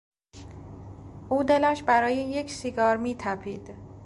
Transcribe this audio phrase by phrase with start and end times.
[1.29, 3.71] او دلش برای یک سیگار میتپید.